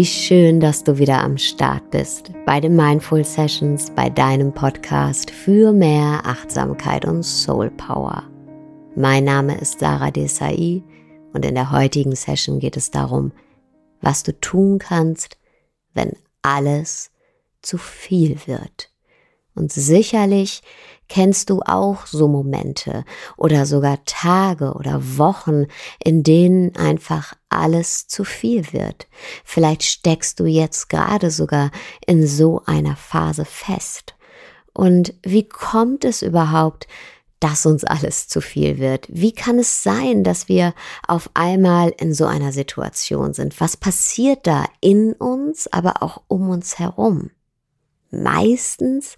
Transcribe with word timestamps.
wie 0.00 0.06
schön, 0.06 0.60
dass 0.60 0.82
du 0.82 0.96
wieder 0.96 1.22
am 1.22 1.36
Start 1.36 1.90
bist 1.90 2.32
bei 2.46 2.58
den 2.58 2.74
Mindful 2.74 3.22
Sessions, 3.22 3.90
bei 3.90 4.08
deinem 4.08 4.50
Podcast 4.50 5.30
für 5.30 5.74
mehr 5.74 6.22
Achtsamkeit 6.24 7.04
und 7.04 7.22
Soul 7.22 7.68
Power. 7.72 8.22
Mein 8.96 9.24
Name 9.24 9.60
ist 9.60 9.80
Sarah 9.80 10.10
Desai 10.10 10.82
und 11.34 11.44
in 11.44 11.54
der 11.54 11.70
heutigen 11.70 12.16
Session 12.16 12.60
geht 12.60 12.78
es 12.78 12.90
darum, 12.90 13.32
was 14.00 14.22
du 14.22 14.32
tun 14.40 14.78
kannst, 14.78 15.36
wenn 15.92 16.16
alles 16.40 17.10
zu 17.60 17.76
viel 17.76 18.38
wird. 18.46 18.90
Und 19.54 19.70
sicherlich 19.70 20.62
Kennst 21.10 21.50
du 21.50 21.60
auch 21.62 22.06
so 22.06 22.28
Momente 22.28 23.04
oder 23.36 23.66
sogar 23.66 23.98
Tage 24.04 24.74
oder 24.74 25.18
Wochen, 25.18 25.66
in 25.98 26.22
denen 26.22 26.76
einfach 26.76 27.34
alles 27.48 28.06
zu 28.06 28.22
viel 28.22 28.72
wird? 28.72 29.08
Vielleicht 29.44 29.82
steckst 29.82 30.38
du 30.38 30.46
jetzt 30.46 30.88
gerade 30.88 31.32
sogar 31.32 31.72
in 32.06 32.28
so 32.28 32.62
einer 32.64 32.94
Phase 32.94 33.44
fest. 33.44 34.14
Und 34.72 35.12
wie 35.24 35.48
kommt 35.48 36.04
es 36.04 36.22
überhaupt, 36.22 36.86
dass 37.40 37.66
uns 37.66 37.82
alles 37.82 38.28
zu 38.28 38.40
viel 38.40 38.78
wird? 38.78 39.08
Wie 39.08 39.32
kann 39.32 39.58
es 39.58 39.82
sein, 39.82 40.22
dass 40.22 40.48
wir 40.48 40.74
auf 41.08 41.28
einmal 41.34 41.92
in 41.98 42.14
so 42.14 42.26
einer 42.26 42.52
Situation 42.52 43.34
sind? 43.34 43.60
Was 43.60 43.76
passiert 43.76 44.46
da 44.46 44.64
in 44.80 45.14
uns, 45.14 45.66
aber 45.72 46.04
auch 46.04 46.22
um 46.28 46.50
uns 46.50 46.78
herum? 46.78 47.30
Meistens 48.10 49.16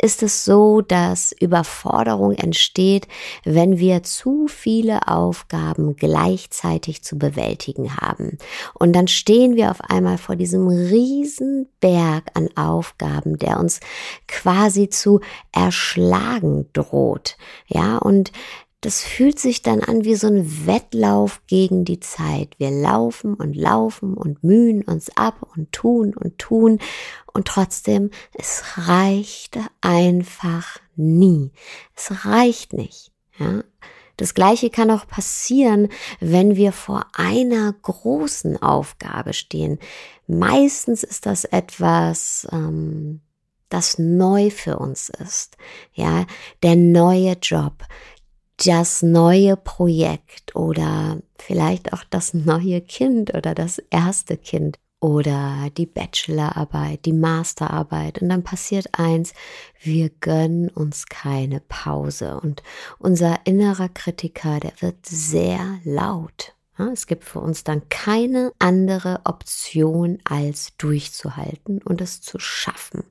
ist 0.00 0.22
es 0.22 0.46
so, 0.46 0.80
dass 0.80 1.32
Überforderung 1.38 2.32
entsteht, 2.32 3.06
wenn 3.44 3.78
wir 3.78 4.02
zu 4.02 4.46
viele 4.48 5.08
Aufgaben 5.08 5.94
gleichzeitig 5.94 7.02
zu 7.02 7.18
bewältigen 7.18 7.96
haben. 7.96 8.38
Und 8.72 8.94
dann 8.94 9.08
stehen 9.08 9.56
wir 9.56 9.70
auf 9.70 9.82
einmal 9.82 10.16
vor 10.16 10.36
diesem 10.36 10.68
riesen 10.68 11.68
Berg 11.80 12.30
an 12.32 12.48
Aufgaben, 12.56 13.38
der 13.38 13.60
uns 13.60 13.80
quasi 14.26 14.88
zu 14.88 15.20
erschlagen 15.52 16.66
droht. 16.72 17.36
Ja, 17.66 17.98
und 17.98 18.32
das 18.80 19.02
fühlt 19.02 19.38
sich 19.38 19.62
dann 19.62 19.80
an 19.80 20.04
wie 20.04 20.14
so 20.14 20.26
ein 20.26 20.66
Wettlauf 20.66 21.42
gegen 21.46 21.84
die 21.84 22.00
Zeit. 22.00 22.54
Wir 22.58 22.70
laufen 22.70 23.34
und 23.34 23.54
laufen 23.54 24.14
und 24.14 24.42
mühen 24.42 24.82
uns 24.84 25.14
ab 25.16 25.46
und 25.54 25.70
tun 25.72 26.14
und 26.14 26.38
tun 26.38 26.78
und 27.32 27.46
trotzdem, 27.46 28.10
es 28.32 28.62
reicht 28.76 29.58
einfach 29.82 30.78
nie. 30.96 31.52
Es 31.94 32.24
reicht 32.24 32.72
nicht. 32.72 33.12
Ja? 33.38 33.64
Das 34.16 34.34
Gleiche 34.34 34.70
kann 34.70 34.90
auch 34.90 35.06
passieren, 35.06 35.88
wenn 36.20 36.56
wir 36.56 36.72
vor 36.72 37.06
einer 37.14 37.72
großen 37.72 38.62
Aufgabe 38.62 39.34
stehen. 39.34 39.78
Meistens 40.26 41.02
ist 41.02 41.26
das 41.26 41.44
etwas, 41.44 42.46
ähm, 42.52 43.20
das 43.70 43.98
neu 43.98 44.50
für 44.50 44.78
uns 44.78 45.08
ist. 45.08 45.56
Ja, 45.94 46.26
der 46.62 46.76
neue 46.76 47.32
Job, 47.40 47.84
das 48.66 49.02
neue 49.02 49.56
Projekt 49.56 50.54
oder 50.54 51.18
vielleicht 51.38 51.92
auch 51.92 52.04
das 52.10 52.34
neue 52.34 52.80
Kind 52.80 53.34
oder 53.34 53.54
das 53.54 53.78
erste 53.90 54.36
Kind 54.36 54.78
oder 55.00 55.70
die 55.76 55.86
Bachelorarbeit, 55.86 57.06
die 57.06 57.14
Masterarbeit. 57.14 58.20
Und 58.20 58.28
dann 58.28 58.42
passiert 58.42 58.86
eins, 58.92 59.32
wir 59.80 60.10
gönnen 60.20 60.68
uns 60.68 61.06
keine 61.06 61.60
Pause. 61.60 62.38
Und 62.40 62.62
unser 62.98 63.40
innerer 63.44 63.88
Kritiker, 63.88 64.60
der 64.60 64.72
wird 64.80 65.06
sehr 65.06 65.80
laut. 65.84 66.54
Es 66.88 67.06
gibt 67.06 67.24
für 67.24 67.40
uns 67.40 67.64
dann 67.64 67.88
keine 67.88 68.52
andere 68.58 69.20
Option, 69.24 70.18
als 70.24 70.76
durchzuhalten 70.78 71.80
und 71.82 72.00
es 72.00 72.20
zu 72.20 72.38
schaffen. 72.38 73.04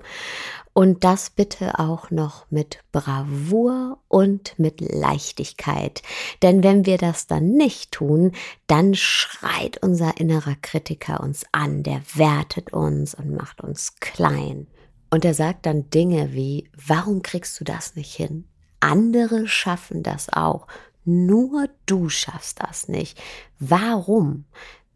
Und 0.74 1.03
das 1.03 1.30
bitte 1.30 1.79
auch 1.79 2.09
noch 2.09 2.50
mit 2.50 2.79
Bravour 2.91 4.00
und 4.08 4.58
mit 4.58 4.81
Leichtigkeit. 4.81 6.02
Denn 6.41 6.63
wenn 6.63 6.85
wir 6.85 6.97
das 6.97 7.28
dann 7.28 7.52
nicht 7.52 7.91
tun, 7.91 8.31
dann 8.68 8.96
schreit 8.96 9.81
unser 9.81 10.19
innerer 10.19 10.56
Kritiker 10.62 11.22
uns 11.22 11.46
an, 11.52 11.84
der 11.84 12.02
wertet 12.13 12.72
uns 12.74 13.13
und 13.13 13.35
macht 13.35 13.62
uns 13.62 13.96
klein. 14.00 14.68
Und 15.09 15.25
er 15.25 15.34
sagt 15.34 15.66
dann 15.66 15.90
Dinge 15.90 16.34
wie, 16.34 16.69
warum 16.88 17.22
kriegst 17.24 17.59
du 17.59 17.63
das 17.63 17.96
nicht 17.96 18.13
hin? 18.13 18.46
Andere 18.79 19.47
schaffen 19.47 20.03
das 20.03 20.29
auch. 20.31 20.68
Nur 21.12 21.70
du 21.88 22.08
schaffst 22.08 22.59
das 22.62 22.88
nicht. 22.88 23.20
Warum? 23.58 24.46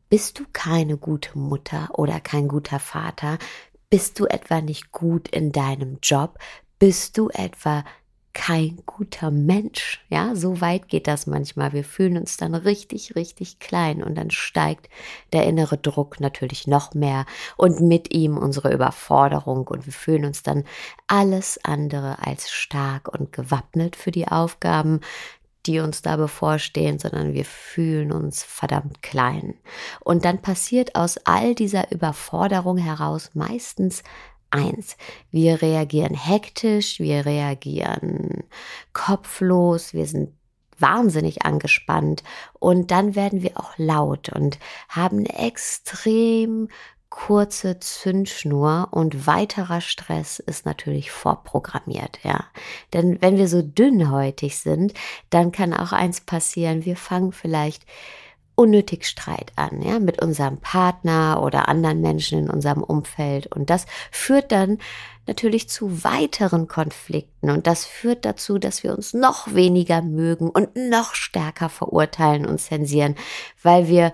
Bist 0.10 0.38
du 0.38 0.44
keine 0.54 0.96
gute 0.96 1.40
Mutter 1.40 1.90
oder 1.94 2.20
kein 2.20 2.48
guter 2.48 2.78
Vater? 2.78 3.40
Bist 3.90 4.20
du 4.20 4.28
etwa 4.28 4.62
nicht 4.62 4.92
gut 4.92 5.28
in 5.28 5.52
deinem 5.52 5.98
Job? 6.04 6.38
Bist 6.78 7.18
du 7.18 7.30
etwa 7.30 7.84
kein 8.34 8.82
guter 8.86 9.32
Mensch. 9.32 10.04
Ja, 10.10 10.36
so 10.36 10.60
weit 10.60 10.88
geht 10.88 11.08
das 11.08 11.28
manchmal. 11.28 11.72
Wir 11.74 11.84
fühlen 11.84 12.18
uns 12.18 12.38
dann 12.38 12.56
richtig, 12.56 13.16
richtig 13.16 13.60
klein 13.60 14.04
und 14.04 14.16
dann 14.16 14.32
steigt 14.32 14.90
der 15.32 15.46
innere 15.46 15.78
Druck 15.78 16.20
natürlich 16.20 16.68
noch 16.68 16.94
mehr 16.94 17.26
und 17.58 17.80
mit 17.82 18.14
ihm 18.14 18.38
unsere 18.38 18.74
Überforderung 18.74 19.68
und 19.68 19.86
wir 19.86 19.94
fühlen 19.94 20.26
uns 20.26 20.44
dann 20.44 20.64
alles 21.08 21.60
andere 21.64 22.26
als 22.26 22.52
stark 22.52 23.08
und 23.08 23.32
gewappnet 23.32 23.96
für 23.96 24.12
die 24.12 24.28
Aufgaben, 24.28 25.00
die 25.66 25.80
uns 25.80 26.02
da 26.02 26.18
bevorstehen, 26.18 27.00
sondern 27.00 27.34
wir 27.34 27.46
fühlen 27.46 28.12
uns 28.12 28.44
verdammt 28.44 29.02
klein. 29.02 29.56
Und 30.02 30.26
dann 30.26 30.42
passiert 30.42 30.96
aus 30.96 31.18
all 31.26 31.56
dieser 31.56 31.92
Überforderung 31.92 32.78
heraus 32.78 33.32
meistens 33.34 34.04
eins. 34.52 34.98
Wir 35.32 35.62
reagieren 35.62 36.16
hektisch, 36.16 37.00
wir 37.00 37.26
reagieren 37.26 38.44
kopflos, 38.94 39.94
wir 39.94 40.06
sind 40.06 40.34
wahnsinnig 40.78 41.46
angespannt 41.46 42.24
und 42.60 42.92
dann 42.92 43.16
werden 43.16 43.42
wir 43.42 43.58
auch 43.58 43.78
laut 43.78 44.30
und 44.30 44.60
haben 44.90 45.20
eine 45.20 45.48
extrem 45.48 46.68
kurze 47.14 47.80
Zündschnur 47.80 48.88
und 48.90 49.28
weiterer 49.28 49.82
Stress 49.82 50.40
ist 50.40 50.66
natürlich 50.66 51.12
vorprogrammiert, 51.12 52.18
ja. 52.24 52.46
Denn 52.92 53.22
wenn 53.22 53.38
wir 53.38 53.48
so 53.48 53.62
dünnhäutig 53.62 54.58
sind, 54.58 54.96
dann 55.30 55.52
kann 55.52 55.76
auch 55.76 55.92
eins 55.92 56.22
passieren, 56.22 56.86
wir 56.86 56.98
fangen 56.98 57.32
vielleicht 57.32 57.86
unnötig 58.56 59.06
Streit 59.06 59.52
an, 59.56 59.84
ja, 59.84 60.00
mit 60.00 60.24
unserem 60.24 60.58
Partner 60.58 61.44
oder 61.44 61.70
anderen 61.70 62.02
Menschen 62.02 62.40
in 62.40 62.50
unserem 62.50 62.82
Umfeld. 62.82 63.46
Und 63.46 63.70
das 63.70 63.86
führt 64.10 64.52
dann 64.52 64.80
natürlich 65.28 65.70
zu 65.70 66.04
weiteren 66.04 66.68
Konflikten. 66.68 67.52
Und 67.52 67.68
das 67.68 67.86
führt 67.86 68.26
dazu, 68.26 68.58
dass 68.58 68.82
wir 68.82 68.92
uns 68.98 69.14
noch 69.14 69.54
weniger 69.54 70.02
mögen 70.02 70.50
und 70.50 70.76
noch 70.76 71.14
stärker 71.14 71.70
verurteilen 71.70 72.48
und 72.48 72.60
zensieren, 72.60 73.16
weil 73.62 73.88
wir 73.88 74.14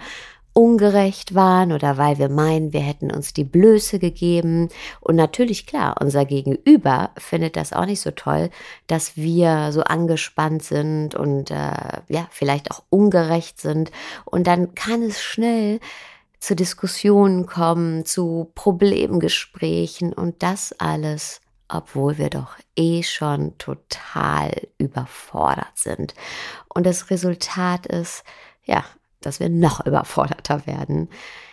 ungerecht 0.59 1.36
waren 1.36 1.72
oder 1.72 1.97
weil 1.97 2.18
wir 2.18 2.28
meinen, 2.28 2.74
wir 2.74 2.81
hätten 2.81 3.12
uns 3.12 3.31
die 3.31 3.46
Blöße 3.46 3.97
gegeben. 3.97 4.68
Und 5.00 5.16
natürlich, 5.16 5.66
klar, 5.66 5.95
unser 6.01 6.25
Gegenüber 6.25 7.12
findet 7.18 7.56
das 7.56 7.72
auch 7.72 7.86
nicht 7.86 8.01
so 8.01 8.12
toll, 8.12 8.50
dass 8.88 9.16
wir 9.16 9.72
so 9.72 9.84
angespannt 9.84 10.63
sind 10.63 11.16
und 11.16 11.50
äh, 11.50 12.01
ja, 12.10 12.28
vielleicht 12.30 12.72
auch 12.72 12.84
ungerecht 12.89 13.62
sind. 13.62 13.92
Und 14.25 14.48
dann 14.48 14.75
kann 14.75 15.01
es 15.01 15.22
schnell 15.22 15.80
zu 16.39 16.57
Diskussionen 16.57 17.45
kommen, 17.45 18.04
zu 18.04 18.51
Problemgesprächen 18.54 20.12
und 20.12 20.44
das 20.44 20.74
alles 20.78 21.39
obwohl 21.72 22.18
wir 22.18 22.31
doch 22.31 22.56
eh 22.75 23.04
schon 23.04 23.56
total 23.60 24.51
überfordert 24.80 25.75
sind. 25.75 26.16
Und 26.68 26.88
das 26.88 27.12
Resultat 27.12 27.86
ist, 27.86 28.24
ja, 28.66 28.84
dass 29.21 29.39
wir 29.39 29.50
noch 29.50 29.86
überforderter 29.86 30.66
werden. 30.66 31.10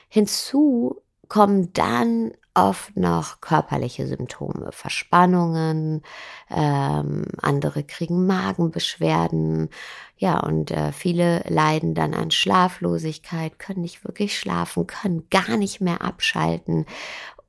Hinzu 0.08 1.02
kommen 1.28 1.72
dann 1.72 2.32
oft 2.54 2.96
noch 2.96 3.40
körperliche 3.42 4.06
Symptome, 4.06 4.70
Verspannungen, 4.72 6.02
ähm, 6.50 7.26
andere 7.42 7.84
kriegen 7.84 8.26
Magenbeschwerden, 8.26 9.68
ja, 10.16 10.40
und 10.40 10.70
äh, 10.70 10.92
viele 10.92 11.44
leiden 11.48 11.94
dann 11.94 12.14
an 12.14 12.30
Schlaflosigkeit, 12.30 13.58
können 13.58 13.82
nicht 13.82 14.04
wirklich 14.04 14.38
schlafen, 14.38 14.86
können 14.86 15.26
gar 15.30 15.58
nicht 15.58 15.82
mehr 15.82 16.00
abschalten. 16.00 16.86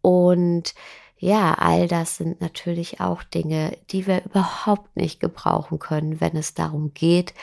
Und 0.01 0.75
ja, 1.17 1.53
all 1.53 1.87
das 1.87 2.17
sind 2.17 2.41
natürlich 2.41 2.99
auch 2.99 3.23
Dinge, 3.23 3.77
die 3.89 4.05
wir 4.05 4.25
überhaupt 4.25 4.97
nicht 4.97 5.19
gebrauchen 5.21 5.79
können, 5.79 6.19
wenn 6.19 6.35
es 6.35 6.53
darum 6.53 6.93
geht, 6.93 7.33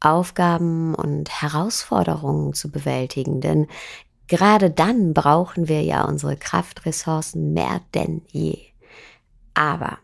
Aufgaben 0.00 0.94
und 0.94 1.30
Herausforderungen 1.42 2.54
zu 2.54 2.70
bewältigen. 2.70 3.40
Denn 3.40 3.66
gerade 4.28 4.70
dann 4.70 5.14
brauchen 5.14 5.68
wir 5.68 5.82
ja 5.82 6.04
unsere 6.04 6.36
Kraftressourcen 6.36 7.52
mehr 7.52 7.80
denn 7.94 8.22
je. 8.28 8.58
Aber 9.54 9.98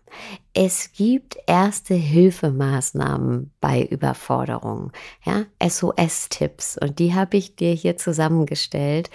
es 0.55 0.93
gibt 0.93 1.37
erste 1.47 1.95
Hilfemaßnahmen 1.95 3.53
bei 3.61 3.83
Überforderungen, 3.85 4.93
ja, 5.25 5.45
SOS-Tipps 5.63 6.79
und 6.79 6.99
die 6.99 7.15
habe 7.15 7.37
ich 7.37 7.57
dir 7.57 7.73
hier 7.73 7.97
zusammengestellt 7.97 9.11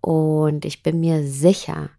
Und 0.00 0.64
ich 0.66 0.82
bin 0.82 1.00
mir 1.00 1.26
sicher, 1.26 1.90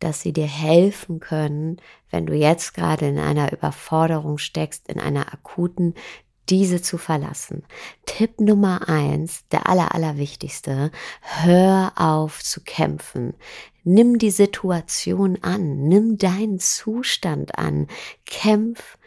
dass 0.00 0.22
sie 0.22 0.32
dir 0.32 0.46
helfen 0.46 1.20
können, 1.20 1.78
wenn 2.10 2.26
du 2.26 2.34
jetzt 2.34 2.74
gerade 2.74 3.06
in 3.08 3.18
einer 3.18 3.52
Überforderung 3.52 4.38
steckst, 4.38 4.88
in 4.88 5.00
einer 5.00 5.32
akuten, 5.34 5.94
diese 6.48 6.82
zu 6.82 6.98
verlassen. 6.98 7.64
Tipp 8.06 8.40
Nummer 8.40 8.88
eins, 8.88 9.46
der 9.52 9.68
aller, 9.68 9.94
allerwichtigste, 9.94 10.90
hör 11.20 11.92
auf 11.96 12.42
zu 12.42 12.60
kämpfen. 12.62 13.34
Nimm 13.84 14.18
die 14.18 14.30
Situation 14.30 15.38
an, 15.42 15.88
nimm 15.88 16.18
deinen 16.18 16.58
Zustand 16.58 17.58
an, 17.58 17.86
kämpf 18.26 18.98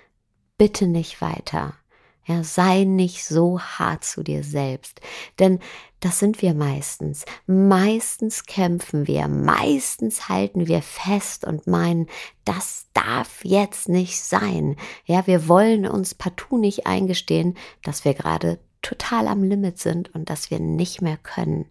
bitte 0.58 0.88
nicht 0.88 1.22
weiter. 1.22 1.76
Ja, 2.25 2.44
sei 2.44 2.86
nicht 2.86 3.25
so 3.25 3.60
hart 3.60 4.06
zu 4.06 4.24
dir 4.24 4.44
selbst, 4.44 5.02
denn 5.40 5.60
das 6.00 6.20
sind 6.20 6.42
wir 6.42 6.54
meistens. 6.54 7.25
Meistens 7.48 8.46
kämpfen 8.46 9.08
wir, 9.08 9.28
meistens 9.28 10.30
halten 10.30 10.68
wir 10.68 10.81
fest 10.81 11.46
und 11.46 11.68
meinen, 11.68 12.08
das 12.46 12.88
darf 12.94 13.44
jetzt 13.44 13.90
nicht 13.90 14.22
sein. 14.22 14.75
Ja, 15.06 15.28
wir 15.28 15.48
wollen 15.48 15.86
uns 15.86 16.16
partout 16.16 16.58
nicht 16.58 16.88
eingestehen, 16.88 17.58
dass 17.84 18.06
wir 18.06 18.14
gerade 18.14 18.60
total 18.81 19.28
am 19.28 19.44
Limit 19.44 19.80
sind 19.80 20.14
und 20.14 20.30
dass 20.30 20.52
wir 20.52 20.60
nicht 20.60 21.02
mehr 21.02 21.18
können. 21.18 21.66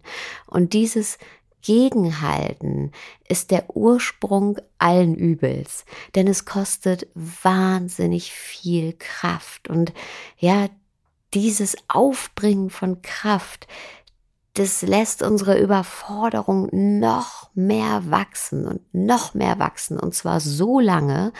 Und 0.47 0.73
dieses 0.73 1.17
Gegenhalten 1.63 2.91
ist 3.27 3.49
der 3.49 3.75
Ursprung 3.75 4.57
allen 4.77 5.15
Übels, 5.15 5.85
denn 6.13 6.27
es 6.27 6.45
kostet 6.45 7.07
wahnsinnig 7.15 8.31
viel 8.31 8.93
Kraft 8.99 9.69
und 9.69 9.93
ja, 10.37 10.67
dieses 11.33 11.75
Aufbringen 11.87 12.69
von 12.69 13.01
Kraft, 13.01 13.67
das 14.53 14.83
lässt 14.83 15.23
unsere 15.23 15.57
Überforderung 15.59 16.69
noch 16.71 17.49
mehr 17.55 18.11
wachsen 18.11 18.67
und 18.67 18.81
noch 18.93 19.33
mehr 19.33 19.57
wachsen 19.57 19.99
und 19.99 20.13
zwar 20.13 20.39
so 20.39 20.79
lange, 20.79 21.33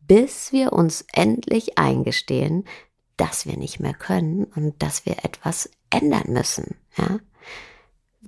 bis 0.00 0.52
wir 0.52 0.72
uns 0.72 1.04
endlich 1.12 1.78
eingestehen, 1.78 2.64
dass 3.16 3.46
wir 3.46 3.56
nicht 3.56 3.80
mehr 3.80 3.94
können 3.94 4.44
und 4.44 4.82
dass 4.82 5.04
wir 5.04 5.24
etwas 5.24 5.70
ändern 5.90 6.32
müssen, 6.32 6.76
ja? 6.96 7.18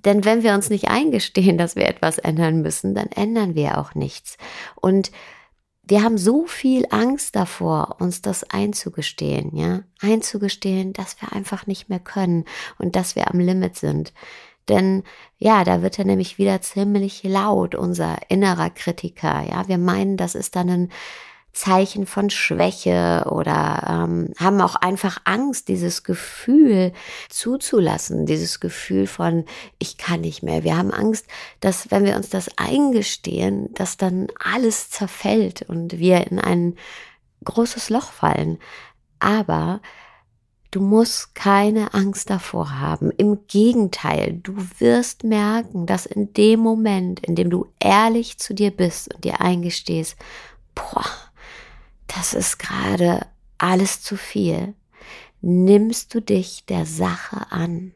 Denn 0.04 0.24
wenn 0.24 0.42
wir 0.42 0.54
uns 0.54 0.70
nicht 0.70 0.88
eingestehen, 0.88 1.58
dass 1.58 1.76
wir 1.76 1.86
etwas 1.86 2.18
ändern 2.18 2.62
müssen, 2.62 2.94
dann 2.94 3.08
ändern 3.08 3.54
wir 3.54 3.78
auch 3.78 3.94
nichts. 3.94 4.36
Und 4.76 5.10
wir 5.88 6.02
haben 6.02 6.18
so 6.18 6.46
viel 6.46 6.86
Angst 6.90 7.36
davor, 7.36 7.96
uns 8.00 8.20
das 8.20 8.42
einzugestehen, 8.44 9.56
ja, 9.56 9.82
einzugestehen, 10.00 10.92
dass 10.92 11.20
wir 11.22 11.32
einfach 11.32 11.66
nicht 11.66 11.88
mehr 11.88 12.00
können 12.00 12.44
und 12.78 12.96
dass 12.96 13.14
wir 13.14 13.30
am 13.30 13.38
Limit 13.38 13.76
sind. 13.76 14.12
Denn 14.68 15.04
ja, 15.38 15.62
da 15.62 15.82
wird 15.82 15.98
er 15.98 16.04
nämlich 16.04 16.38
wieder 16.38 16.60
ziemlich 16.60 17.22
laut, 17.22 17.76
unser 17.76 18.18
innerer 18.28 18.70
Kritiker. 18.70 19.44
Ja, 19.48 19.68
wir 19.68 19.78
meinen, 19.78 20.16
das 20.16 20.34
ist 20.34 20.56
dann 20.56 20.70
ein 20.70 20.92
Zeichen 21.56 22.06
von 22.06 22.28
Schwäche 22.28 23.24
oder 23.30 23.82
ähm, 23.88 24.32
haben 24.38 24.60
auch 24.60 24.76
einfach 24.76 25.18
Angst, 25.24 25.68
dieses 25.68 26.04
Gefühl 26.04 26.92
zuzulassen, 27.30 28.26
dieses 28.26 28.60
Gefühl 28.60 29.06
von, 29.06 29.46
ich 29.78 29.96
kann 29.96 30.20
nicht 30.20 30.42
mehr. 30.42 30.64
Wir 30.64 30.76
haben 30.76 30.92
Angst, 30.92 31.26
dass 31.60 31.90
wenn 31.90 32.04
wir 32.04 32.16
uns 32.16 32.28
das 32.28 32.50
eingestehen, 32.58 33.72
dass 33.72 33.96
dann 33.96 34.26
alles 34.38 34.90
zerfällt 34.90 35.62
und 35.62 35.98
wir 35.98 36.26
in 36.26 36.38
ein 36.38 36.76
großes 37.44 37.88
Loch 37.88 38.12
fallen. 38.12 38.58
Aber 39.18 39.80
Du 40.72 40.82
musst 40.82 41.34
keine 41.34 41.94
Angst 41.94 42.28
davor 42.28 42.80
haben. 42.80 43.10
Im 43.12 43.46
Gegenteil, 43.46 44.40
du 44.42 44.52
wirst 44.78 45.24
merken, 45.24 45.86
dass 45.86 46.04
in 46.04 46.34
dem 46.34 46.60
Moment, 46.60 47.20
in 47.20 47.34
dem 47.34 47.48
du 47.48 47.68
ehrlich 47.78 48.36
zu 48.36 48.52
dir 48.52 48.72
bist 48.72 49.14
und 49.14 49.24
dir 49.24 49.40
eingestehst, 49.40 50.16
boah, 50.74 51.06
das 52.06 52.34
ist 52.34 52.58
gerade 52.58 53.26
alles 53.58 54.02
zu 54.02 54.16
viel, 54.16 54.74
nimmst 55.40 56.14
du 56.14 56.20
dich 56.20 56.64
der 56.66 56.86
Sache 56.86 57.50
an. 57.50 57.92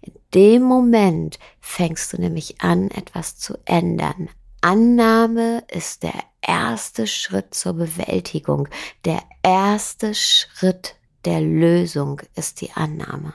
In 0.00 0.12
dem 0.34 0.62
Moment 0.62 1.38
fängst 1.60 2.12
du 2.12 2.20
nämlich 2.20 2.60
an, 2.60 2.90
etwas 2.90 3.38
zu 3.38 3.58
ändern. 3.64 4.28
Annahme 4.60 5.64
ist 5.68 6.02
der 6.02 6.14
erste 6.42 7.06
Schritt 7.06 7.54
zur 7.54 7.74
Bewältigung. 7.74 8.68
Der 9.04 9.22
erste 9.42 10.14
Schritt 10.14 10.96
der 11.24 11.40
Lösung 11.40 12.20
ist 12.34 12.60
die 12.60 12.72
Annahme. 12.72 13.34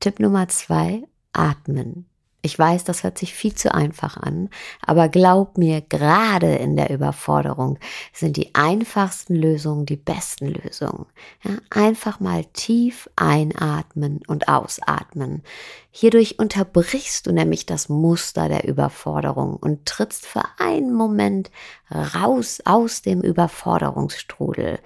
Tipp 0.00 0.20
Nummer 0.20 0.48
zwei, 0.48 1.02
atmen. 1.32 2.08
Ich 2.48 2.58
weiß, 2.58 2.84
das 2.84 3.02
hört 3.02 3.18
sich 3.18 3.34
viel 3.34 3.54
zu 3.54 3.74
einfach 3.74 4.16
an, 4.16 4.48
aber 4.80 5.10
glaub 5.10 5.58
mir, 5.58 5.82
gerade 5.82 6.54
in 6.54 6.76
der 6.76 6.88
Überforderung 6.88 7.78
sind 8.14 8.38
die 8.38 8.54
einfachsten 8.54 9.34
Lösungen 9.34 9.84
die 9.84 9.96
besten 9.96 10.46
Lösungen. 10.46 11.04
Ja, 11.44 11.58
einfach 11.68 12.20
mal 12.20 12.46
tief 12.54 13.10
einatmen 13.16 14.20
und 14.26 14.48
ausatmen. 14.48 15.42
Hierdurch 15.90 16.38
unterbrichst 16.38 17.26
du 17.26 17.32
nämlich 17.32 17.66
das 17.66 17.90
Muster 17.90 18.48
der 18.48 18.66
Überforderung 18.66 19.56
und 19.56 19.84
trittst 19.84 20.24
für 20.24 20.44
einen 20.56 20.94
Moment 20.94 21.50
raus 21.90 22.62
aus 22.64 23.02
dem 23.02 23.20
Überforderungsstrudel 23.20 24.78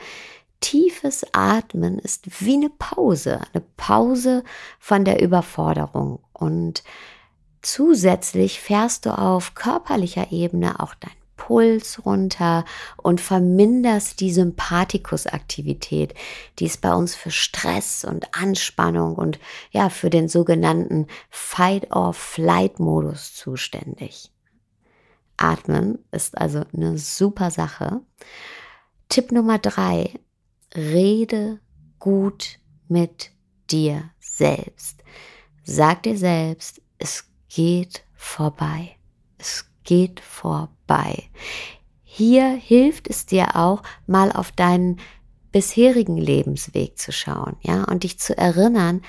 tiefes 0.63 1.27
Atmen 1.33 1.99
ist 1.99 2.41
wie 2.41 2.55
eine 2.55 2.71
Pause, 2.71 3.41
eine 3.53 3.63
Pause 3.77 4.45
von 4.79 5.05
der 5.05 5.21
Überforderung. 5.21 6.21
Und 6.33 6.83
Zusätzlich 7.63 8.61
fährst 8.61 9.07
du 9.07 9.17
auf 9.17 9.55
körperlicher 9.55 10.33
Ebene 10.33 10.81
auch 10.81 10.95
deinen 10.95 11.23
Puls 11.37 12.05
runter 12.05 12.65
und 12.97 13.21
verminderst 13.21 14.19
die 14.21 14.33
Sympathikusaktivität. 14.33 16.15
Die 16.59 16.67
ist 16.67 16.81
bei 16.81 16.95
uns 16.95 17.17
für 17.17 17.33
Stress 17.33 18.05
und 18.05 18.37
Anspannung 18.37 19.17
und 19.17 19.41
ja, 19.71 19.89
für 19.89 20.11
den 20.11 20.29
sogenannten 20.29 21.07
Fight-or-Flight-Modus 21.31 23.35
zuständig. 23.35 24.31
Atmen 25.37 25.99
ist 26.13 26.39
also 26.39 26.63
eine 26.73 26.97
super 26.99 27.51
Sache. 27.51 28.01
Tipp 29.09 29.33
Nummer 29.33 29.59
drei, 29.59 30.15
rede 30.77 31.59
gut 31.99 32.61
mit 32.89 33.33
dir 33.71 34.11
selbst. 34.21 35.03
Sag 35.65 36.05
dir 36.05 36.17
selbst, 36.17 36.81
es 36.99 37.32
geht 37.55 38.05
vorbei. 38.15 38.97
Es 39.39 39.67
geht 39.85 40.21
vorbei. 40.21 41.25
Hier 42.03 42.49
hilft 42.49 43.09
es 43.09 43.27
dir 43.27 43.57
auch, 43.57 43.83
mal 44.07 44.33
auf 44.33 44.53
deinen 44.53 45.01
bisherigen 45.51 46.17
Lebensweg 46.17 46.99
zu 46.99 47.13
schauen, 47.13 47.57
ja, 47.61 47.85
und 47.85 48.05
dich 48.05 48.19
zu 48.19 48.37
erinnern, 48.37 49.03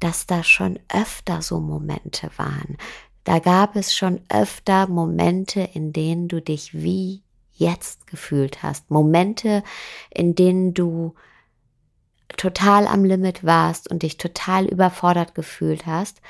dass 0.00 0.26
da 0.26 0.44
schon 0.44 0.78
öfter 0.88 1.42
so 1.42 1.58
Momente 1.60 2.30
waren. 2.36 2.76
Da 3.24 3.40
gab 3.40 3.74
es 3.74 3.94
schon 3.94 4.20
öfter 4.28 4.86
Momente, 4.86 5.60
in 5.60 5.92
denen 5.92 6.28
du 6.28 6.40
dich 6.40 6.72
wie 6.74 7.24
jetzt 7.52 8.06
gefühlt 8.06 8.62
hast. 8.62 8.90
Momente, 8.90 9.64
in 10.10 10.36
denen 10.36 10.72
du 10.72 11.14
total 12.36 12.86
am 12.86 13.04
Limit 13.04 13.44
warst 13.44 13.90
und 13.90 14.02
dich 14.02 14.16
total 14.16 14.66
überfordert 14.66 15.34
gefühlt 15.34 15.86
hast. 15.86 16.20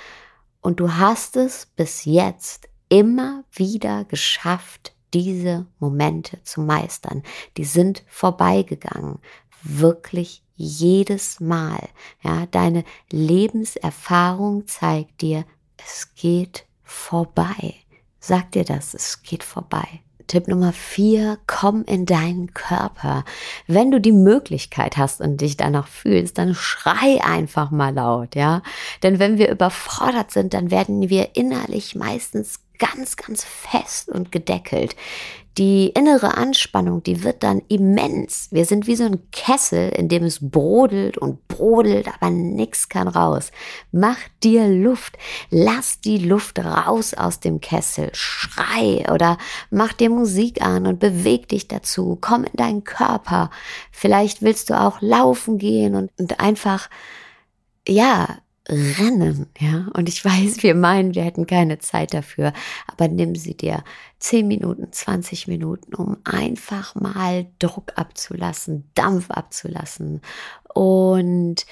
Und 0.60 0.80
du 0.80 0.94
hast 0.94 1.36
es 1.36 1.66
bis 1.66 2.04
jetzt 2.04 2.68
immer 2.88 3.44
wieder 3.52 4.04
geschafft, 4.04 4.94
diese 5.14 5.66
Momente 5.78 6.42
zu 6.44 6.60
meistern. 6.60 7.22
Die 7.56 7.64
sind 7.64 8.04
vorbeigegangen. 8.08 9.18
Wirklich 9.62 10.42
jedes 10.54 11.40
Mal. 11.40 11.88
Ja, 12.22 12.46
deine 12.46 12.84
Lebenserfahrung 13.10 14.66
zeigt 14.66 15.20
dir, 15.20 15.44
es 15.76 16.14
geht 16.14 16.66
vorbei. 16.82 17.74
Sag 18.18 18.52
dir 18.52 18.64
das, 18.64 18.94
es 18.94 19.22
geht 19.22 19.44
vorbei. 19.44 20.02
Tipp 20.28 20.46
Nummer 20.46 20.72
vier, 20.72 21.38
komm 21.46 21.84
in 21.84 22.06
deinen 22.06 22.54
Körper. 22.54 23.24
Wenn 23.66 23.90
du 23.90 24.00
die 24.00 24.12
Möglichkeit 24.12 24.96
hast 24.96 25.20
und 25.20 25.40
dich 25.40 25.56
danach 25.56 25.88
fühlst, 25.88 26.38
dann 26.38 26.54
schrei 26.54 27.20
einfach 27.24 27.70
mal 27.70 27.92
laut, 27.92 28.36
ja. 28.36 28.62
Denn 29.02 29.18
wenn 29.18 29.38
wir 29.38 29.50
überfordert 29.50 30.30
sind, 30.30 30.54
dann 30.54 30.70
werden 30.70 31.08
wir 31.08 31.34
innerlich 31.34 31.96
meistens 31.96 32.60
ganz, 32.78 33.16
ganz 33.16 33.44
fest 33.44 34.08
und 34.08 34.30
gedeckelt. 34.30 34.94
Die 35.58 35.88
innere 35.88 36.36
Anspannung, 36.36 37.02
die 37.02 37.24
wird 37.24 37.42
dann 37.42 37.62
immens. 37.66 38.46
Wir 38.52 38.64
sind 38.64 38.86
wie 38.86 38.94
so 38.94 39.02
ein 39.06 39.28
Kessel, 39.32 39.88
in 39.88 40.08
dem 40.08 40.22
es 40.22 40.38
brodelt 40.40 41.18
und 41.18 41.48
brodelt, 41.48 42.06
aber 42.06 42.30
nichts 42.30 42.88
kann 42.88 43.08
raus. 43.08 43.50
Mach 43.90 44.18
dir 44.44 44.68
Luft. 44.68 45.18
Lass 45.50 46.00
die 46.00 46.18
Luft 46.18 46.60
raus 46.60 47.12
aus 47.12 47.40
dem 47.40 47.60
Kessel. 47.60 48.10
Schrei 48.12 49.04
oder 49.12 49.36
mach 49.70 49.92
dir 49.94 50.10
Musik 50.10 50.62
an 50.62 50.86
und 50.86 51.00
beweg 51.00 51.48
dich 51.48 51.66
dazu. 51.66 52.16
Komm 52.20 52.44
in 52.44 52.56
deinen 52.56 52.84
Körper. 52.84 53.50
Vielleicht 53.90 54.42
willst 54.42 54.70
du 54.70 54.80
auch 54.80 55.00
laufen 55.00 55.58
gehen 55.58 55.96
und, 55.96 56.12
und 56.20 56.38
einfach, 56.38 56.88
ja, 57.88 58.38
rennen, 58.68 59.46
ja. 59.58 59.88
Und 59.94 60.08
ich 60.08 60.24
weiß, 60.24 60.62
wir 60.62 60.74
meinen, 60.74 61.14
wir 61.14 61.24
hätten 61.24 61.46
keine 61.46 61.78
Zeit 61.78 62.14
dafür, 62.14 62.52
aber 62.86 63.08
nimm 63.08 63.34
sie 63.34 63.56
dir 63.56 63.82
10 64.18 64.46
Minuten, 64.46 64.92
20 64.92 65.48
Minuten, 65.48 65.94
um 65.94 66.18
einfach 66.24 66.94
mal 66.94 67.46
Druck 67.58 67.92
abzulassen, 67.96 68.90
Dampf 68.94 69.30
abzulassen. 69.30 70.20
Und 70.74 71.66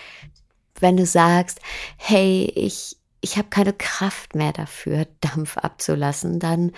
wenn 0.81 0.97
du 0.97 1.07
sagst, 1.07 1.61
hey, 1.97 2.51
ich, 2.55 2.97
ich 3.21 3.37
habe 3.37 3.49
keine 3.49 3.73
Kraft 3.73 4.35
mehr 4.35 4.53
dafür, 4.53 5.07
Dampf 5.21 5.59
abzulassen, 5.59 6.39
dann 6.39 6.73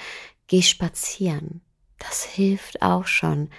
geh 0.47 0.63
spazieren. 0.63 1.61
Das 1.99 2.25
hilft 2.25 2.83
auch 2.83 3.07
schon. 3.07 3.51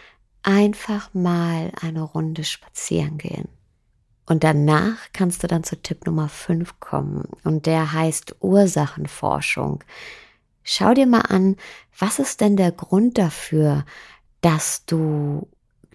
Einfach 0.43 1.13
mal 1.13 1.71
eine 1.81 2.01
Runde 2.01 2.43
spazieren 2.43 3.17
gehen. 3.17 3.49
Und 4.29 4.43
danach 4.43 4.95
kannst 5.12 5.41
du 5.41 5.48
dann 5.48 5.63
zu 5.63 5.75
Tipp 5.75 6.05
Nummer 6.05 6.29
5 6.29 6.79
kommen. 6.79 7.27
Und 7.43 7.65
der 7.65 7.93
heißt 7.93 8.36
Ursachenforschung. 8.41 9.83
Schau 10.62 10.93
dir 10.93 11.07
mal 11.07 11.21
an, 11.21 11.55
was 11.98 12.19
ist 12.19 12.39
denn 12.39 12.55
der 12.55 12.71
Grund 12.71 13.17
dafür, 13.17 13.86
dass 14.41 14.86
du 14.86 15.48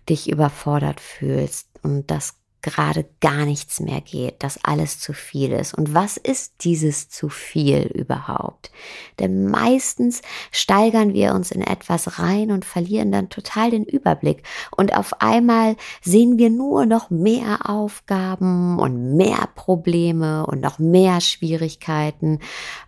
dich 0.09 0.29
überfordert 0.29 1.01
fühlst 1.01 1.69
und 1.83 2.11
dass 2.11 2.35
gerade 2.65 3.07
gar 3.21 3.45
nichts 3.45 3.79
mehr 3.79 4.01
geht, 4.01 4.43
dass 4.43 4.65
alles 4.65 4.99
zu 4.99 5.13
viel 5.13 5.53
ist. 5.53 5.75
Und 5.75 5.93
was 5.95 6.17
ist 6.17 6.65
dieses 6.65 7.11
zu 7.11 7.29
viel 7.29 7.83
überhaupt? 7.95 8.73
Denn 9.21 9.47
meistens 9.47 10.23
steigern 10.51 11.13
wir 11.13 11.35
uns 11.35 11.51
in 11.51 11.61
etwas 11.61 12.19
rein 12.19 12.51
und 12.51 12.65
verlieren 12.65 13.13
dann 13.13 13.29
total 13.29 13.71
den 13.71 13.85
Überblick. 13.85 14.43
Und 14.75 14.97
auf 14.97 15.21
einmal 15.21 15.77
sehen 16.03 16.39
wir 16.39 16.49
nur 16.49 16.87
noch 16.87 17.11
mehr 17.11 17.69
Aufgaben 17.69 18.79
und 18.79 19.15
mehr 19.15 19.49
Probleme 19.55 20.47
und 20.47 20.61
noch 20.61 20.79
mehr 20.79 21.21
Schwierigkeiten. 21.21 22.41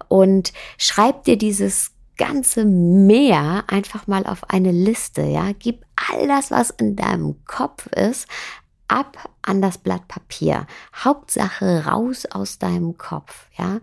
Und 0.09 0.55
schreib 0.79 1.25
dir 1.25 1.37
dieses 1.37 1.93
ganze 2.17 2.65
Mehr 2.65 3.65
einfach 3.67 4.07
mal 4.07 4.25
auf 4.27 4.49
eine 4.49 4.73
Liste, 4.73 5.23
ja. 5.23 5.53
Gib 5.59 5.85
all 5.97 6.27
das, 6.27 6.51
was 6.51 6.71
in 6.71 6.97
deinem 6.97 7.45
Kopf 7.45 7.87
ist, 7.89 8.27
ab 8.89 9.31
an 9.43 9.63
das 9.63 9.79
Blatt 9.79 10.09
Papier. 10.09 10.67
Hauptsache 10.95 11.87
raus 11.87 12.27
aus 12.27 12.59
deinem 12.59 12.97
Kopf, 12.99 13.47
ja. 13.59 13.81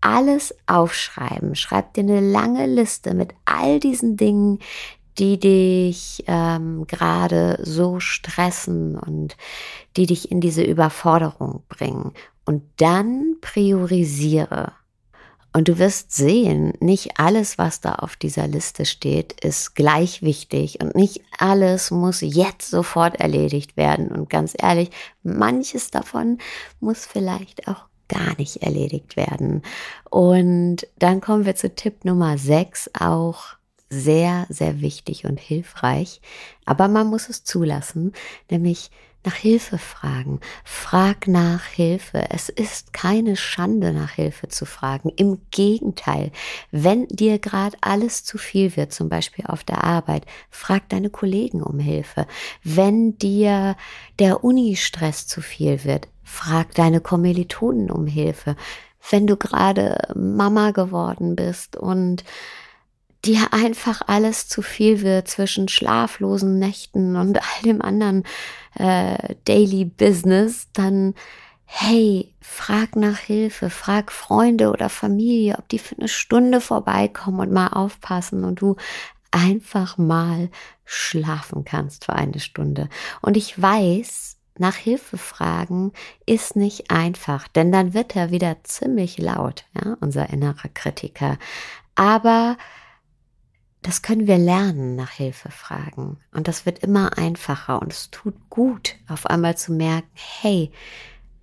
Alles 0.00 0.54
aufschreiben. 0.66 1.54
Schreib 1.54 1.94
dir 1.94 2.00
eine 2.00 2.20
lange 2.20 2.66
Liste 2.66 3.14
mit 3.14 3.34
all 3.44 3.78
diesen 3.78 4.16
Dingen, 4.16 4.58
die 5.18 5.38
dich 5.38 6.24
ähm, 6.26 6.86
gerade 6.86 7.58
so 7.62 8.00
stressen 8.00 8.98
und 8.98 9.36
die 9.96 10.06
dich 10.06 10.30
in 10.30 10.40
diese 10.40 10.64
Überforderung 10.64 11.62
bringen. 11.68 12.12
Und 12.44 12.64
dann 12.78 13.36
priorisiere. 13.40 14.72
Und 15.54 15.68
du 15.68 15.78
wirst 15.78 16.12
sehen, 16.12 16.72
nicht 16.80 17.18
alles, 17.18 17.58
was 17.58 17.80
da 17.80 17.96
auf 17.96 18.16
dieser 18.16 18.46
Liste 18.46 18.86
steht, 18.86 19.44
ist 19.44 19.74
gleich 19.74 20.22
wichtig 20.22 20.80
und 20.80 20.94
nicht 20.94 21.20
alles 21.38 21.90
muss 21.90 22.22
jetzt 22.22 22.70
sofort 22.70 23.20
erledigt 23.20 23.76
werden. 23.76 24.08
Und 24.08 24.30
ganz 24.30 24.54
ehrlich, 24.58 24.90
manches 25.22 25.90
davon 25.90 26.38
muss 26.80 27.04
vielleicht 27.04 27.68
auch 27.68 27.84
gar 28.08 28.36
nicht 28.38 28.62
erledigt 28.62 29.16
werden. 29.16 29.62
Und 30.08 30.86
dann 30.98 31.20
kommen 31.20 31.44
wir 31.44 31.54
zu 31.54 31.74
Tipp 31.74 32.04
Nummer 32.04 32.38
6, 32.38 32.90
auch 32.98 33.56
sehr, 33.90 34.46
sehr 34.48 34.80
wichtig 34.80 35.26
und 35.26 35.38
hilfreich. 35.38 36.22
Aber 36.64 36.88
man 36.88 37.08
muss 37.08 37.28
es 37.28 37.44
zulassen, 37.44 38.12
nämlich 38.50 38.90
nach 39.24 39.34
Hilfe 39.34 39.78
fragen. 39.78 40.40
Frag 40.64 41.28
nach 41.28 41.64
Hilfe. 41.64 42.24
Es 42.30 42.48
ist 42.48 42.92
keine 42.92 43.36
Schande, 43.36 43.92
nach 43.92 44.12
Hilfe 44.12 44.48
zu 44.48 44.64
fragen. 44.64 45.10
Im 45.16 45.40
Gegenteil, 45.50 46.32
wenn 46.70 47.06
dir 47.08 47.38
gerade 47.38 47.76
alles 47.80 48.24
zu 48.24 48.38
viel 48.38 48.76
wird, 48.76 48.92
zum 48.92 49.08
Beispiel 49.08 49.46
auf 49.46 49.64
der 49.64 49.84
Arbeit, 49.84 50.26
frag 50.50 50.88
deine 50.88 51.10
Kollegen 51.10 51.62
um 51.62 51.78
Hilfe. 51.78 52.26
Wenn 52.64 53.16
dir 53.18 53.76
der 54.18 54.44
Uni-Stress 54.44 55.26
zu 55.26 55.40
viel 55.40 55.84
wird, 55.84 56.08
frag 56.24 56.74
deine 56.74 57.00
Kommilitonen 57.00 57.90
um 57.90 58.06
Hilfe. 58.06 58.56
Wenn 59.10 59.26
du 59.26 59.36
gerade 59.36 60.08
Mama 60.14 60.70
geworden 60.70 61.36
bist 61.36 61.76
und 61.76 62.24
dir 63.24 63.52
einfach 63.52 64.02
alles 64.06 64.48
zu 64.48 64.62
viel 64.62 65.02
wird 65.02 65.28
zwischen 65.28 65.68
schlaflosen 65.68 66.58
Nächten 66.58 67.16
und 67.16 67.38
all 67.38 67.62
dem 67.64 67.82
anderen 67.82 68.24
äh, 68.74 69.34
Daily 69.44 69.84
Business, 69.84 70.68
dann 70.72 71.14
hey, 71.64 72.34
frag 72.40 72.96
nach 72.96 73.18
Hilfe, 73.18 73.70
frag 73.70 74.12
Freunde 74.12 74.70
oder 74.70 74.90
Familie, 74.90 75.56
ob 75.58 75.68
die 75.68 75.78
für 75.78 75.96
eine 75.96 76.08
Stunde 76.08 76.60
vorbeikommen 76.60 77.40
und 77.40 77.52
mal 77.52 77.68
aufpassen 77.68 78.44
und 78.44 78.60
du 78.60 78.76
einfach 79.30 79.96
mal 79.96 80.50
schlafen 80.84 81.64
kannst 81.64 82.04
für 82.04 82.12
eine 82.12 82.40
Stunde. 82.40 82.90
Und 83.22 83.38
ich 83.38 83.60
weiß, 83.60 84.36
nach 84.58 84.76
Hilfe 84.76 85.16
fragen 85.16 85.92
ist 86.26 86.56
nicht 86.56 86.90
einfach, 86.90 87.48
denn 87.48 87.72
dann 87.72 87.94
wird 87.94 88.14
er 88.16 88.30
wieder 88.30 88.62
ziemlich 88.64 89.16
laut, 89.16 89.64
ja, 89.74 89.96
unser 90.00 90.28
innerer 90.28 90.68
Kritiker. 90.74 91.38
Aber 91.94 92.58
das 93.82 94.02
können 94.02 94.26
wir 94.26 94.38
lernen, 94.38 94.94
nach 94.94 95.10
Hilfe 95.10 95.50
fragen. 95.50 96.18
Und 96.32 96.48
das 96.48 96.66
wird 96.66 96.78
immer 96.80 97.18
einfacher 97.18 97.82
und 97.82 97.92
es 97.92 98.10
tut 98.10 98.34
gut, 98.48 98.96
auf 99.08 99.26
einmal 99.26 99.56
zu 99.56 99.72
merken, 99.72 100.08
hey, 100.14 100.70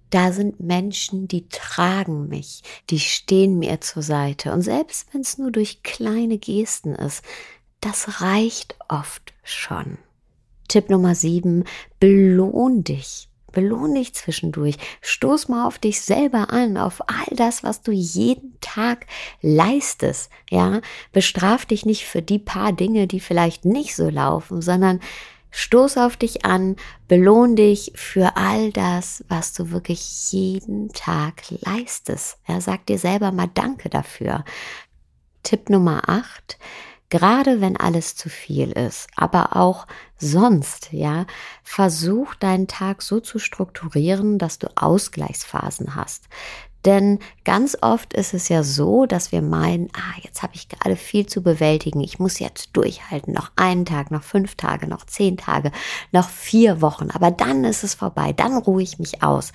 da 0.10 0.32
sind 0.32 0.60
Menschen, 0.60 1.28
die 1.28 1.48
tragen 1.50 2.30
mich, 2.30 2.64
die 2.90 3.00
stehen 3.00 3.60
mir 3.60 3.82
zur 3.82 4.02
Seite. 4.02 4.54
Und 4.54 4.62
selbst 4.62 5.08
wenn 5.14 5.22
es 5.22 5.38
nur 5.38 5.52
durch 5.52 5.84
kleine 5.84 6.38
Gesten 6.38 6.96
ist, 6.96 7.24
das 7.82 8.22
reicht 8.22 8.76
oft 8.88 9.34
schon. 9.44 9.98
Tipp 10.68 10.90
Nummer 10.90 11.16
sieben, 11.16 11.66
belohn 12.00 12.84
dich. 12.84 13.30
Belohn 13.60 13.94
dich 13.94 14.14
zwischendurch. 14.14 14.78
Stoß 15.02 15.50
mal 15.50 15.68
auf 15.68 15.80
dich 15.80 16.00
selber 16.00 16.50
an, 16.52 16.78
auf 16.78 17.02
all 17.10 17.36
das, 17.36 17.62
was 17.62 17.82
du 17.82 17.92
jeden 17.92 18.58
Tag 18.62 19.06
leistest. 19.42 20.32
Ja, 20.50 20.80
bestraf 21.12 21.66
dich 21.66 21.86
nicht 21.86 22.06
für 22.06 22.22
die 22.22 22.40
paar 22.40 22.72
Dinge, 22.72 23.06
die 23.06 23.20
vielleicht 23.20 23.66
nicht 23.66 23.98
so 23.98 24.10
laufen, 24.10 24.62
sondern 24.62 25.02
stoß 25.52 25.98
auf 25.98 26.16
dich 26.16 26.46
an, 26.46 26.78
belohn 27.10 27.58
dich 27.58 27.92
für 27.96 28.38
all 28.38 28.72
das, 28.72 29.26
was 29.28 29.52
du 29.52 29.72
wirklich 29.72 30.32
jeden 30.32 30.94
Tag 30.94 31.44
leistest. 31.50 32.38
Ja, 32.48 32.62
sag 32.62 32.86
dir 32.86 32.98
selber 32.98 33.34
mal 33.34 33.50
Danke 33.54 33.90
dafür. 33.90 34.46
Tipp 35.44 35.70
Nummer 35.70 36.08
acht 36.08 36.58
gerade 37.10 37.62
wenn 37.62 37.78
alles 37.78 38.16
zu 38.16 38.30
viel 38.30 38.72
ist, 38.72 39.08
aber 39.16 39.56
auch 39.56 39.88
sonst, 40.18 40.92
ja, 40.92 41.26
versuch 41.64 42.36
deinen 42.36 42.68
Tag 42.68 43.02
so 43.02 43.20
zu 43.20 43.40
strukturieren, 43.40 44.38
dass 44.38 44.60
du 44.60 44.68
Ausgleichsphasen 44.76 45.96
hast. 45.96 46.26
Denn 46.86 47.20
ganz 47.44 47.78
oft 47.82 48.14
ist 48.14 48.34
es 48.34 48.48
ja 48.48 48.64
so, 48.64 49.06
dass 49.06 49.32
wir 49.32 49.42
meinen, 49.42 49.90
ah, 49.94 50.20
jetzt 50.24 50.42
habe 50.42 50.54
ich 50.56 50.70
gerade 50.70 50.96
viel 50.96 51.26
zu 51.26 51.44
bewältigen, 51.44 52.00
ich 52.02 52.20
muss 52.20 52.40
jetzt 52.40 52.70
durchhalten, 52.74 53.34
noch 53.34 53.52
einen 53.56 53.86
Tag, 53.86 54.12
noch 54.12 54.24
fünf 54.24 54.56
Tage, 54.56 54.88
noch 54.88 55.06
zehn 55.06 55.36
Tage, 55.36 55.72
noch 56.12 56.30
vier 56.30 56.82
Wochen, 56.82 57.10
aber 57.12 57.32
dann 57.32 57.66
ist 57.66 57.84
es 57.84 57.96
vorbei, 57.96 58.32
dann 58.34 58.58
ruhe 58.58 58.82
ich 58.82 58.98
mich 58.98 59.22
aus. 59.24 59.52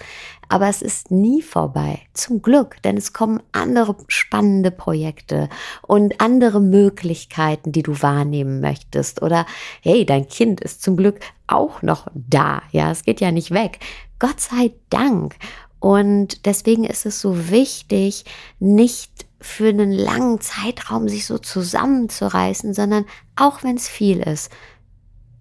Aber 0.48 0.68
es 0.68 0.82
ist 0.82 1.10
nie 1.10 1.40
vorbei, 1.40 2.00
zum 2.12 2.42
Glück, 2.42 2.76
denn 2.82 2.98
es 2.98 3.14
kommen 3.14 3.42
andere 3.52 3.96
spannende 4.08 4.70
Projekte 4.70 5.48
und 5.82 6.20
andere 6.20 6.60
Möglichkeiten, 6.60 7.72
die 7.72 7.82
du 7.82 8.02
wahrnehmen 8.02 8.60
möchtest. 8.60 9.22
Oder 9.22 9.46
hey, 9.80 10.04
dein 10.04 10.28
Kind 10.28 10.60
ist 10.60 10.82
zum 10.82 10.96
Glück 10.96 11.20
auch 11.46 11.82
noch 11.82 12.08
da, 12.14 12.62
ja, 12.72 12.90
es 12.90 13.04
geht 13.04 13.20
ja 13.20 13.32
nicht 13.32 13.50
weg. 13.50 13.80
Gott 14.18 14.40
sei 14.40 14.72
Dank. 14.90 15.36
Und 15.84 16.46
deswegen 16.46 16.84
ist 16.84 17.04
es 17.04 17.20
so 17.20 17.50
wichtig, 17.50 18.24
nicht 18.58 19.26
für 19.38 19.68
einen 19.68 19.92
langen 19.92 20.40
Zeitraum 20.40 21.10
sich 21.10 21.26
so 21.26 21.36
zusammenzureißen, 21.36 22.72
sondern 22.72 23.04
auch 23.36 23.62
wenn 23.62 23.76
es 23.76 23.86
viel 23.86 24.20
ist, 24.20 24.50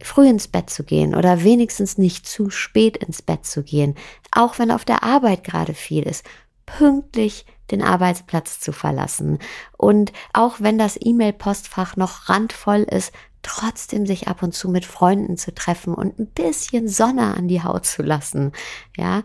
früh 0.01 0.27
ins 0.27 0.49
Bett 0.49 0.69
zu 0.69 0.83
gehen 0.83 1.15
oder 1.15 1.45
wenigstens 1.45 1.97
nicht 1.97 2.27
zu 2.27 2.49
spät 2.49 2.97
ins 2.97 3.21
Bett 3.21 3.45
zu 3.45 3.63
gehen, 3.63 3.95
auch 4.33 4.59
wenn 4.59 4.69
auf 4.69 4.83
der 4.83 5.03
Arbeit 5.03 5.45
gerade 5.45 5.73
viel 5.73 6.03
ist, 6.03 6.25
pünktlich 6.65 7.45
den 7.71 7.81
Arbeitsplatz 7.81 8.59
zu 8.59 8.73
verlassen. 8.73 9.39
Und 9.77 10.11
auch 10.33 10.57
wenn 10.59 10.77
das 10.77 10.99
E-Mail-Postfach 10.99 11.95
noch 11.95 12.27
randvoll 12.27 12.81
ist, 12.81 13.13
trotzdem 13.43 14.05
sich 14.05 14.27
ab 14.27 14.43
und 14.43 14.53
zu 14.53 14.69
mit 14.69 14.83
Freunden 14.83 15.37
zu 15.37 15.53
treffen 15.53 15.93
und 15.93 16.19
ein 16.19 16.27
bisschen 16.27 16.89
Sonne 16.89 17.35
an 17.37 17.47
die 17.47 17.63
Haut 17.63 17.85
zu 17.85 18.01
lassen, 18.01 18.51
ja, 18.97 19.23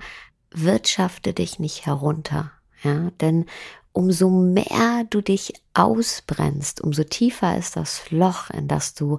wirtschafte 0.51 1.33
dich 1.33 1.59
nicht 1.59 1.87
herunter, 1.87 2.53
ja, 2.83 3.11
denn 3.21 3.47
umso 3.93 4.31
mehr 4.31 5.05
du 5.11 5.21
dich 5.21 5.55
ausbrennst, 5.75 6.81
umso 6.81 7.05
tiefer 7.05 7.57
ist 7.57 7.77
das 7.77 8.11
Loch, 8.11 8.51
in 8.51 8.69
das 8.69 8.95
du 8.95 9.19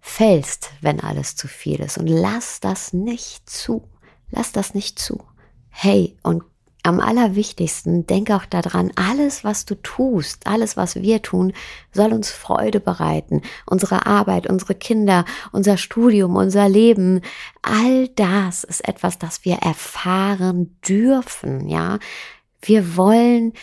fällst, 0.00 0.70
wenn 0.82 1.00
alles 1.00 1.34
zu 1.34 1.48
viel 1.48 1.80
ist. 1.80 1.98
Und 1.98 2.06
lass 2.06 2.60
das 2.60 2.92
nicht 2.92 3.48
zu. 3.48 3.88
Lass 4.30 4.52
das 4.52 4.74
nicht 4.74 4.98
zu. 4.98 5.24
Hey, 5.70 6.16
und 6.22 6.44
am 6.84 7.00
allerwichtigsten, 7.00 8.06
denk 8.06 8.30
auch 8.30 8.44
daran, 8.44 8.92
alles, 8.94 9.42
was 9.42 9.64
du 9.64 9.74
tust, 9.74 10.46
alles, 10.46 10.76
was 10.76 10.96
wir 10.96 11.22
tun, 11.22 11.54
soll 11.92 12.12
uns 12.12 12.30
Freude 12.30 12.78
bereiten. 12.78 13.40
Unsere 13.64 14.04
Arbeit, 14.06 14.48
unsere 14.48 14.74
Kinder, 14.74 15.24
unser 15.50 15.78
Studium, 15.78 16.36
unser 16.36 16.68
Leben, 16.68 17.22
all 17.62 18.08
das 18.08 18.64
ist 18.64 18.86
etwas, 18.86 19.18
das 19.18 19.46
wir 19.46 19.56
erfahren 19.56 20.76
dürfen, 20.86 21.68
ja. 21.68 21.98
Wir 22.60 22.96
wollen 22.96 23.54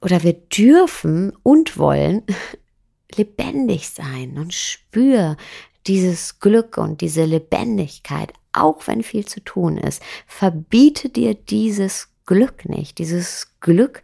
oder 0.00 0.24
wir 0.24 0.34
dürfen 0.34 1.32
und 1.44 1.78
wollen 1.78 2.22
lebendig 3.14 3.88
sein 3.88 4.36
und 4.36 4.52
spür 4.52 5.36
dieses 5.86 6.40
Glück 6.40 6.76
und 6.76 7.02
diese 7.02 7.24
Lebendigkeit, 7.24 8.32
auch 8.52 8.86
wenn 8.88 9.04
viel 9.04 9.26
zu 9.26 9.40
tun 9.40 9.78
ist. 9.78 10.02
Verbiete 10.26 11.08
dir 11.08 11.34
dieses 11.34 12.08
Glück 12.28 12.68
nicht, 12.68 12.98
dieses 12.98 13.54
Glück, 13.60 14.02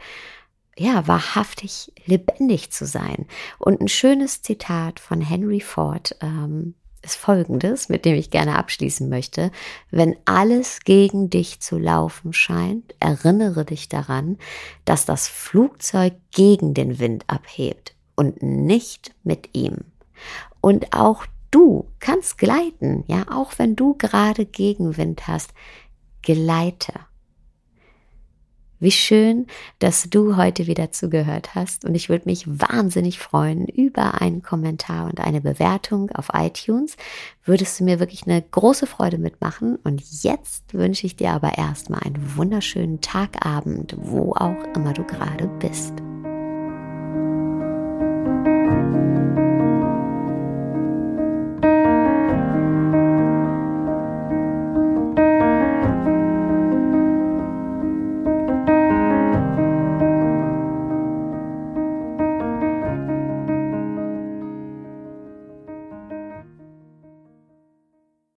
ja, 0.78 1.07
wahrhaftig 1.07 1.93
lebendig 2.07 2.73
zu 2.73 2.87
sein. 2.87 3.26
Und 3.59 3.83
ein 3.83 3.88
schönes 3.88 4.40
Zitat 4.40 4.99
von 4.99 5.21
Henry 5.21 5.61
Ford 5.61 6.16
ähm, 6.23 6.75
ist 7.02 7.16
folgendes, 7.16 7.90
mit 7.90 8.07
dem 8.07 8.14
ich 8.14 8.31
gerne 8.31 8.57
abschließen 8.57 9.11
möchte. 9.11 9.52
Wenn 9.90 10.16
alles 10.25 10.81
gegen 10.85 11.28
dich 11.28 11.61
zu 11.61 11.78
laufen 11.78 12.33
scheint, 12.33 12.95
erinnere 12.99 13.66
dich 13.66 13.90
daran, 13.90 14.38
dass 14.87 15.04
das 15.04 15.28
Flugzeug 15.28 16.14
gegen 16.33 16.73
den 16.73 16.99
Wind 16.99 17.25
abhebt 17.26 17.95
und 18.16 18.43
nicht 18.43 19.14
mit 19.23 19.50
ihm. 19.52 19.81
Und 20.62 20.95
auch 20.95 21.26
du 21.50 21.90
kannst 22.00 22.38
gleiten, 22.38 23.04
ja, 23.07 23.26
auch 23.31 23.52
wenn 23.59 23.76
du 23.76 23.95
gerade 23.99 24.47
Gegenwind 24.47 25.28
hast, 25.28 25.52
gleite. 26.23 26.95
Wie 28.85 28.91
schön, 28.91 29.47
dass 29.79 30.11
du 30.11 30.37
heute 30.37 30.67
wieder 30.67 30.93
zugehört 30.93 31.55
hast 31.55 31.87
und 31.87 31.95
ich 31.95 32.11
würde 32.11 32.26
mich 32.26 32.45
wahnsinnig 32.47 33.19
freuen 33.19 33.67
über 33.67 34.21
einen 34.21 34.43
Kommentar 34.43 35.07
und 35.07 35.21
eine 35.21 35.41
Bewertung 35.41 36.11
auf 36.11 36.29
iTunes. 36.35 36.99
Würdest 37.47 37.81
du 37.81 37.85
mir 37.85 37.99
wirklich 37.99 38.26
eine 38.26 38.43
große 38.43 38.87
Freude 38.87 39.17
mitmachen 39.17 39.76
und 39.85 40.03
jetzt 40.23 40.75
wünsche 40.75 41.07
ich 41.07 41.17
dir 41.17 41.31
aber 41.31 41.57
erstmal 41.57 42.03
einen 42.03 42.37
wunderschönen 42.37 43.00
Tagabend, 43.00 43.97
wo 43.99 44.35
auch 44.35 44.62
immer 44.76 44.93
du 44.93 45.03
gerade 45.05 45.47
bist. 45.61 45.95